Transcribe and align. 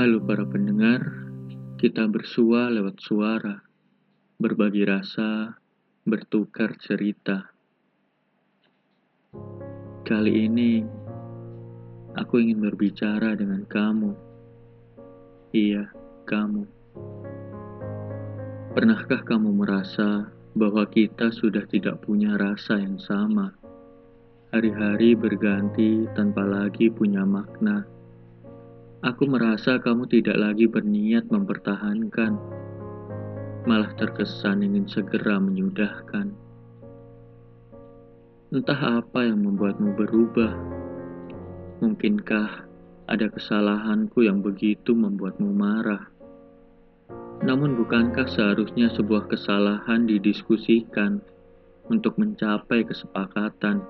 Halo 0.00 0.16
para 0.16 0.48
pendengar, 0.48 1.28
kita 1.76 2.08
bersua 2.08 2.72
lewat 2.72 3.04
suara, 3.04 3.60
berbagi 4.40 4.88
rasa, 4.88 5.60
bertukar 6.08 6.72
cerita. 6.80 7.52
Kali 10.00 10.48
ini, 10.48 10.80
aku 12.16 12.40
ingin 12.40 12.64
berbicara 12.64 13.36
dengan 13.36 13.68
kamu. 13.68 14.16
Iya, 15.52 15.92
kamu. 16.24 16.64
Pernahkah 18.72 19.20
kamu 19.20 19.52
merasa 19.52 20.32
bahwa 20.56 20.88
kita 20.88 21.28
sudah 21.28 21.68
tidak 21.68 22.00
punya 22.00 22.40
rasa 22.40 22.80
yang 22.80 22.96
sama? 22.96 23.52
Hari-hari 24.48 25.12
berganti 25.12 26.08
tanpa 26.16 26.48
lagi 26.48 26.88
punya 26.88 27.20
makna 27.28 27.99
Aku 29.00 29.24
merasa 29.24 29.80
kamu 29.80 30.12
tidak 30.12 30.36
lagi 30.36 30.68
berniat 30.68 31.32
mempertahankan, 31.32 32.36
malah 33.64 33.88
terkesan 33.96 34.60
ingin 34.60 34.84
segera 34.84 35.40
menyudahkan. 35.40 36.28
Entah 38.52 39.00
apa 39.00 39.24
yang 39.24 39.40
membuatmu 39.40 39.96
berubah. 39.96 40.52
Mungkinkah 41.80 42.68
ada 43.08 43.26
kesalahanku 43.32 44.20
yang 44.20 44.44
begitu 44.44 44.92
membuatmu 44.92 45.48
marah? 45.48 46.04
Namun, 47.40 47.80
bukankah 47.80 48.28
seharusnya 48.28 48.92
sebuah 48.92 49.32
kesalahan 49.32 50.04
didiskusikan 50.04 51.24
untuk 51.88 52.20
mencapai 52.20 52.84
kesepakatan, 52.84 53.80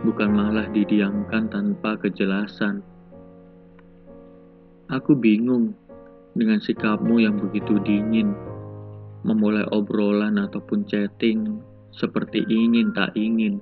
bukan 0.00 0.30
malah 0.32 0.64
didiamkan 0.72 1.52
tanpa 1.52 2.00
kejelasan? 2.00 2.95
Aku 4.86 5.18
bingung 5.18 5.74
dengan 6.38 6.62
sikapmu 6.62 7.18
yang 7.18 7.42
begitu 7.42 7.82
dingin, 7.82 8.30
memulai 9.26 9.66
obrolan 9.74 10.38
ataupun 10.38 10.86
chatting 10.86 11.58
seperti 11.90 12.46
ingin 12.46 12.94
tak 12.94 13.10
ingin. 13.18 13.58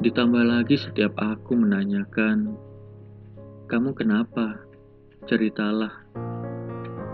Ditambah 0.00 0.44
lagi 0.48 0.80
setiap 0.80 1.12
aku 1.20 1.52
menanyakan, 1.52 2.56
kamu 3.68 3.92
kenapa? 3.92 4.56
Ceritalah. 5.28 6.00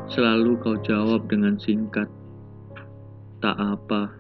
Selalu 0.07 0.63
kau 0.63 0.79
jawab 0.79 1.27
dengan 1.27 1.59
singkat, 1.59 2.07
tak 3.43 3.59
apa, 3.59 4.15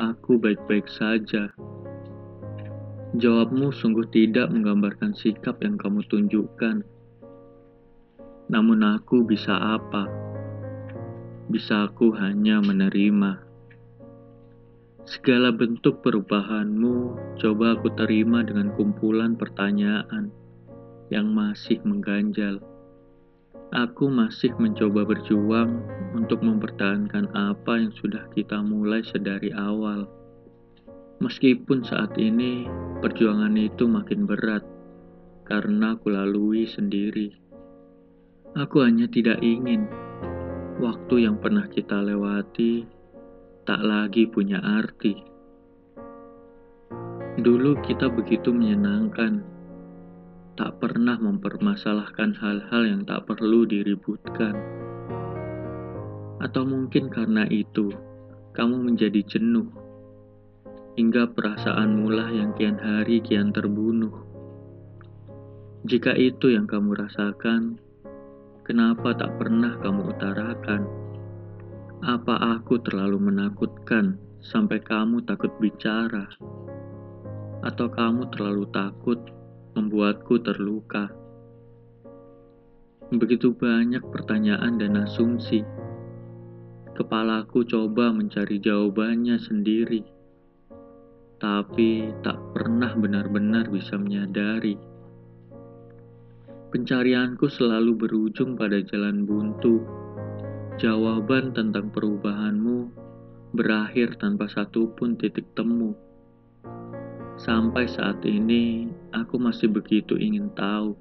aku 0.00 0.40
baik-baik 0.40 0.88
saja. 0.88 1.52
Jawabmu 3.12 3.76
sungguh 3.76 4.08
tidak 4.08 4.48
menggambarkan 4.48 5.12
sikap 5.12 5.60
yang 5.60 5.76
kamu 5.76 6.00
tunjukkan. 6.08 7.01
Namun 8.52 8.84
aku 8.84 9.24
bisa 9.24 9.56
apa? 9.56 10.04
Bisa 11.48 11.88
aku 11.88 12.12
hanya 12.12 12.60
menerima. 12.60 13.40
Segala 15.08 15.50
bentuk 15.50 16.04
perubahanmu 16.04 17.16
coba 17.40 17.80
aku 17.80 17.88
terima 17.96 18.44
dengan 18.44 18.68
kumpulan 18.76 19.40
pertanyaan 19.40 20.28
yang 21.08 21.32
masih 21.32 21.80
mengganjal. 21.82 22.60
Aku 23.72 24.12
masih 24.12 24.52
mencoba 24.60 25.08
berjuang 25.08 25.80
untuk 26.12 26.44
mempertahankan 26.44 27.32
apa 27.32 27.80
yang 27.80 27.92
sudah 27.96 28.28
kita 28.36 28.60
mulai 28.60 29.00
sedari 29.00 29.48
awal. 29.56 30.04
Meskipun 31.24 31.88
saat 31.88 32.20
ini 32.20 32.68
perjuangan 33.00 33.56
itu 33.56 33.88
makin 33.88 34.28
berat 34.28 34.60
karena 35.48 35.96
aku 35.96 36.12
lalui 36.12 36.68
sendiri. 36.68 37.41
Aku 38.52 38.84
hanya 38.84 39.08
tidak 39.08 39.40
ingin 39.40 39.88
waktu 40.76 41.24
yang 41.24 41.40
pernah 41.40 41.64
kita 41.72 42.04
lewati 42.04 42.84
tak 43.64 43.80
lagi 43.80 44.28
punya 44.28 44.60
arti. 44.60 45.16
Dulu 47.40 47.80
kita 47.80 48.12
begitu 48.12 48.52
menyenangkan, 48.52 49.40
tak 50.52 50.76
pernah 50.84 51.16
mempermasalahkan 51.16 52.36
hal-hal 52.36 52.82
yang 52.84 53.08
tak 53.08 53.24
perlu 53.24 53.64
diributkan. 53.64 54.52
Atau 56.44 56.68
mungkin 56.68 57.08
karena 57.08 57.48
itu, 57.48 57.88
kamu 58.52 58.84
menjadi 58.84 59.24
jenuh, 59.32 59.72
hingga 61.00 61.24
perasaanmu 61.32 62.04
lah 62.04 62.28
yang 62.28 62.52
kian 62.52 62.76
hari 62.76 63.24
kian 63.24 63.48
terbunuh. 63.48 64.12
Jika 65.88 66.12
itu 66.20 66.52
yang 66.52 66.68
kamu 66.68 67.00
rasakan, 67.00 67.80
Kenapa 68.62 69.10
tak 69.10 69.42
pernah 69.42 69.74
kamu 69.82 70.14
utarakan? 70.14 70.86
Apa 71.98 72.38
aku 72.54 72.78
terlalu 72.78 73.18
menakutkan 73.18 74.14
sampai 74.38 74.78
kamu 74.78 75.26
takut 75.26 75.50
bicara? 75.58 76.30
Atau 77.66 77.90
kamu 77.90 78.30
terlalu 78.30 78.70
takut 78.70 79.18
membuatku 79.74 80.38
terluka? 80.46 81.10
Begitu 83.10 83.50
banyak 83.50 84.06
pertanyaan 84.14 84.78
dan 84.78 84.94
asumsi. 85.10 85.66
Kepalaku 86.94 87.66
coba 87.66 88.14
mencari 88.14 88.62
jawabannya 88.62 89.42
sendiri, 89.42 90.06
tapi 91.42 92.14
tak 92.22 92.38
pernah 92.54 92.94
benar-benar 92.94 93.66
bisa 93.74 93.98
menyadari 93.98 94.91
Pencarianku 96.72 97.52
selalu 97.52 97.92
berujung 98.00 98.56
pada 98.56 98.80
jalan 98.80 99.28
buntu. 99.28 99.84
Jawaban 100.80 101.52
tentang 101.52 101.92
perubahanmu 101.92 102.88
berakhir 103.52 104.16
tanpa 104.16 104.48
satupun 104.48 105.20
titik 105.20 105.52
temu. 105.52 105.92
Sampai 107.36 107.84
saat 107.84 108.24
ini, 108.24 108.88
aku 109.12 109.36
masih 109.36 109.68
begitu 109.68 110.16
ingin 110.16 110.48
tahu 110.56 110.96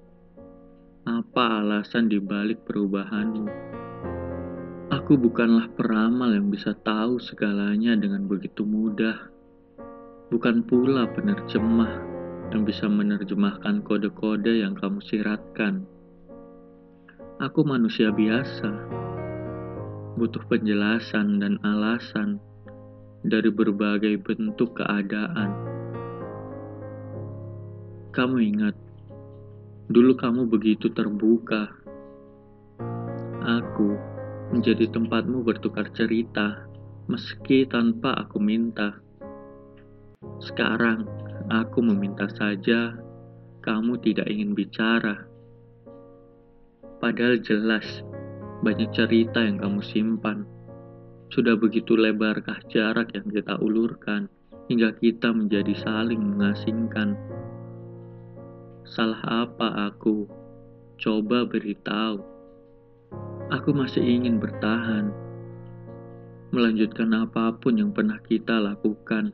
apa 1.08 1.64
alasan 1.64 2.12
dibalik 2.12 2.68
perubahanmu. 2.68 3.48
Aku 4.92 5.16
bukanlah 5.16 5.72
peramal 5.72 6.36
yang 6.36 6.52
bisa 6.52 6.76
tahu 6.84 7.16
segalanya 7.16 7.96
dengan 7.96 8.28
begitu 8.28 8.68
mudah. 8.68 9.32
Bukan 10.36 10.68
pula 10.68 11.08
penerjemah 11.16 12.11
yang 12.52 12.68
bisa 12.68 12.92
menerjemahkan 12.92 13.80
kode-kode 13.88 14.60
yang 14.60 14.76
kamu 14.76 15.00
siratkan. 15.08 15.88
Aku 17.40 17.64
manusia 17.64 18.12
biasa, 18.12 18.70
butuh 20.20 20.44
penjelasan 20.52 21.40
dan 21.40 21.56
alasan 21.64 22.44
dari 23.24 23.48
berbagai 23.50 24.20
bentuk 24.20 24.76
keadaan. 24.78 25.52
Kamu 28.12 28.38
ingat, 28.44 28.76
dulu 29.88 30.20
kamu 30.20 30.52
begitu 30.52 30.92
terbuka. 30.92 31.72
Aku 33.42 33.96
menjadi 34.52 34.92
tempatmu 34.92 35.48
bertukar 35.48 35.88
cerita, 35.96 36.68
meski 37.08 37.64
tanpa 37.64 38.12
aku 38.20 38.44
minta. 38.44 39.00
Sekarang, 40.44 41.08
Aku 41.50 41.82
meminta 41.82 42.30
saja 42.30 42.94
kamu 43.66 43.98
tidak 44.02 44.30
ingin 44.30 44.54
bicara. 44.54 45.26
Padahal 47.02 47.42
jelas 47.42 48.06
banyak 48.62 48.94
cerita 48.94 49.42
yang 49.42 49.58
kamu 49.58 49.82
simpan. 49.82 50.46
Sudah 51.34 51.58
begitu 51.58 51.98
lebarkah 51.98 52.62
jarak 52.70 53.16
yang 53.18 53.26
kita 53.32 53.58
ulurkan 53.58 54.30
hingga 54.70 54.94
kita 55.02 55.34
menjadi 55.34 55.74
saling 55.82 56.22
mengasingkan. 56.22 57.18
Salah 58.86 59.48
apa 59.48 59.90
aku? 59.90 60.30
Coba 61.02 61.48
beritahu. 61.50 62.22
Aku 63.50 63.74
masih 63.74 64.06
ingin 64.06 64.38
bertahan, 64.38 65.12
melanjutkan 66.54 67.12
apa 67.18 67.52
pun 67.58 67.80
yang 67.82 67.92
pernah 67.92 68.20
kita 68.24 68.62
lakukan. 68.62 69.34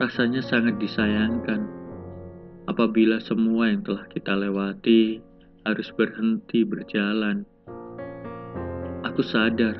Rasanya 0.00 0.40
sangat 0.40 0.80
disayangkan 0.80 1.68
apabila 2.64 3.20
semua 3.20 3.68
yang 3.68 3.84
telah 3.84 4.08
kita 4.08 4.32
lewati 4.32 5.20
harus 5.68 5.92
berhenti 5.92 6.64
berjalan. 6.64 7.44
Aku 9.04 9.20
sadar, 9.20 9.76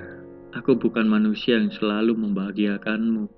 aku 0.53 0.77
bukan 0.77 1.09
manusia 1.09 1.57
yang 1.57 1.73
selalu 1.73 2.13
membahagiakanmu. 2.21 3.33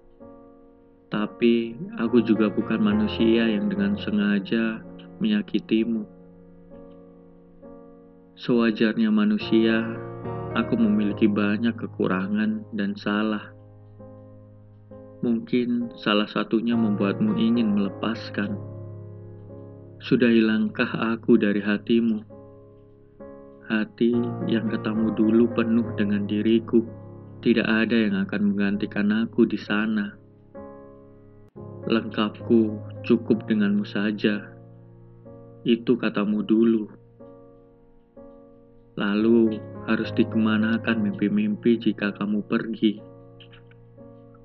Tapi 1.06 1.78
aku 2.02 2.18
juga 2.26 2.50
bukan 2.50 2.82
manusia 2.82 3.46
yang 3.46 3.70
dengan 3.70 3.94
sengaja 4.02 4.82
menyakitimu. 5.22 6.02
Sewajarnya 8.42 9.14
manusia, 9.14 9.86
aku 10.58 10.74
memiliki 10.74 11.30
banyak 11.30 11.78
kekurangan 11.78 12.66
dan 12.74 12.98
salah. 12.98 13.54
Mungkin 15.22 15.94
salah 16.02 16.26
satunya 16.26 16.74
membuatmu 16.74 17.38
ingin 17.38 17.78
melepaskan. 17.78 18.58
Sudah 20.02 20.28
hilangkah 20.28 20.90
aku 21.14 21.38
dari 21.38 21.62
hatimu? 21.62 22.32
hati 23.72 24.12
yang 24.50 24.68
katamu 24.68 25.16
dulu 25.16 25.48
penuh 25.56 25.96
dengan 25.96 26.28
diriku. 26.28 26.84
Tidak 27.42 27.66
ada 27.66 27.96
yang 27.96 28.22
akan 28.22 28.54
menggantikan 28.54 29.10
aku 29.10 29.48
di 29.48 29.58
sana. 29.58 30.14
Lengkapku 31.90 32.78
cukup 33.02 33.48
denganmu 33.50 33.82
saja. 33.82 34.46
Itu 35.66 35.98
katamu 35.98 36.46
dulu. 36.46 36.86
Lalu 38.94 39.58
harus 39.90 40.12
dikemanakan 40.14 41.02
mimpi-mimpi 41.02 41.80
jika 41.82 42.14
kamu 42.14 42.46
pergi. 42.46 43.11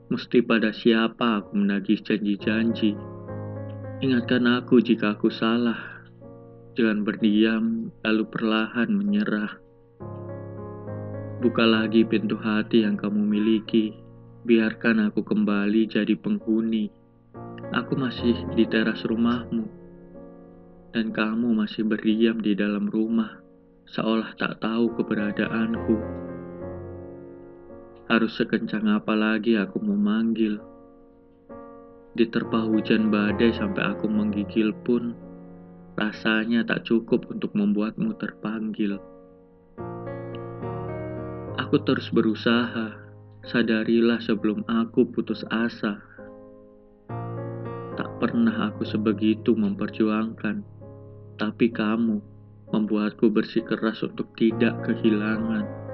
Mesti 0.07 0.39
pada 0.39 0.71
siapa 0.71 1.43
aku 1.43 1.59
menagih 1.59 1.99
janji-janji. 1.99 2.95
Ingatkan 3.99 4.47
aku 4.47 4.79
jika 4.79 5.19
aku 5.19 5.27
salah. 5.27 5.99
Jangan 6.79 7.03
berdiam 7.03 7.91
lalu 8.07 8.23
perlahan 8.31 8.87
menyerah. 8.87 9.59
Buka 11.43 11.67
lagi 11.67 12.07
pintu 12.07 12.39
hati 12.39 12.87
yang 12.87 12.95
kamu 12.95 13.19
miliki. 13.19 13.99
Biarkan 14.47 15.11
aku 15.11 15.27
kembali 15.27 15.91
jadi 15.91 16.15
penghuni. 16.15 16.87
Aku 17.75 17.99
masih 17.99 18.47
di 18.55 18.63
teras 18.63 19.03
rumahmu. 19.03 19.67
Dan 20.95 21.11
kamu 21.11 21.51
masih 21.51 21.83
berdiam 21.83 22.39
di 22.39 22.55
dalam 22.55 22.87
rumah, 22.87 23.43
seolah 23.91 24.39
tak 24.39 24.63
tahu 24.63 24.95
keberadaanku. 24.95 25.99
Harus 28.07 28.39
sekencang 28.39 28.87
apa 28.87 29.11
lagi 29.19 29.59
aku 29.59 29.83
memanggil. 29.83 30.63
Diterpa 32.15 32.63
hujan 32.63 33.11
badai 33.11 33.51
sampai 33.51 33.83
aku 33.83 34.07
menggigil 34.07 34.71
pun, 34.87 35.11
rasanya 35.99 36.63
tak 36.63 36.87
cukup 36.87 37.27
untuk 37.27 37.51
membuatmu 37.51 38.15
terpanggil. 38.15 38.95
Aku 41.59 41.83
terus 41.83 42.07
berusaha. 42.15 42.95
Sadarilah 43.43 44.23
sebelum 44.23 44.63
aku 44.71 45.11
putus 45.11 45.43
asa. 45.51 45.99
Tak 47.99 48.23
pernah 48.23 48.71
aku 48.71 48.87
sebegitu 48.87 49.51
memperjuangkan. 49.51 50.63
Tapi 51.35 51.67
kamu 51.75 52.23
membuatku 52.71 53.27
bersikeras 53.27 53.99
untuk 53.99 54.31
tidak 54.39 54.79
kehilangan. 54.87 55.86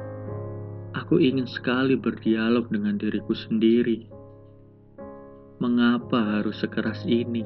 Aku 0.93 1.17
ingin 1.17 1.49
sekali 1.49 1.97
berdialog 1.97 2.69
dengan 2.69 2.97
diriku 3.01 3.33
sendiri. 3.33 4.05
Mengapa 5.57 6.37
harus 6.37 6.61
sekeras 6.61 7.01
ini? 7.09 7.45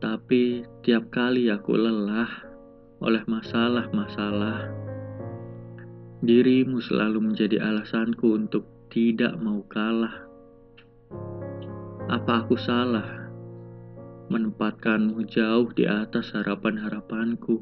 Tapi 0.00 0.68
tiap 0.84 1.08
kali 1.08 1.48
aku 1.48 1.72
lelah 1.76 2.28
oleh 3.00 3.24
masalah-masalah 3.24 4.86
Dirimu 6.26 6.80
selalu 6.80 7.28
menjadi 7.28 7.60
alasanku 7.60 8.40
untuk 8.40 8.64
tidak 8.88 9.36
mau 9.36 9.60
kalah. 9.68 10.24
Apa 12.08 12.40
aku 12.40 12.56
salah 12.56 13.28
menempatkanmu 14.32 15.28
jauh 15.28 15.68
di 15.76 15.84
atas 15.84 16.32
harapan-harapanku? 16.32 17.60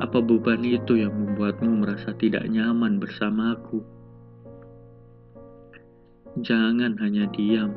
Apa 0.00 0.24
beban 0.24 0.64
itu 0.64 0.96
yang 0.96 1.12
membuatmu 1.12 1.84
merasa 1.84 2.16
tidak 2.16 2.48
nyaman 2.48 2.96
bersamaku? 2.96 3.84
Jangan 6.40 6.96
hanya 7.04 7.28
diam. 7.36 7.76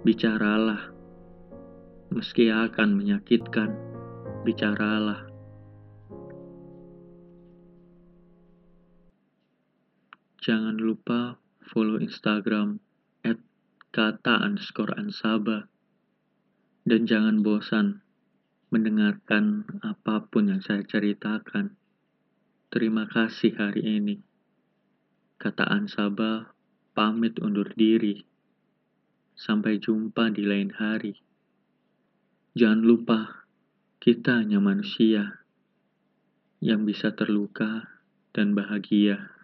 Bicaralah. 0.00 0.96
Meski 2.08 2.48
akan 2.48 2.96
menyakitkan, 2.96 3.76
bicaralah. 4.48 5.28
Jangan 10.40 10.80
lupa 10.80 11.36
follow 11.68 12.00
Instagram 12.00 12.80
at. 13.28 13.36
Dan 16.86 17.00
jangan 17.04 17.36
bosan 17.44 18.05
mendengarkan 18.70 19.62
apa 19.86 20.26
pun 20.26 20.50
yang 20.50 20.62
saya 20.64 20.82
ceritakan. 20.82 21.78
Terima 22.66 23.06
kasih 23.06 23.54
hari 23.54 24.02
ini. 24.02 24.16
Kata 25.38 25.68
Ansaba 25.70 26.50
pamit 26.96 27.38
undur 27.38 27.70
diri. 27.76 28.24
Sampai 29.36 29.76
jumpa 29.76 30.32
di 30.32 30.48
lain 30.48 30.72
hari. 30.74 31.12
Jangan 32.56 32.80
lupa, 32.80 33.20
kita 34.00 34.40
hanya 34.40 34.64
manusia 34.64 35.44
yang 36.64 36.88
bisa 36.88 37.12
terluka 37.12 38.00
dan 38.32 38.56
bahagia. 38.56 39.35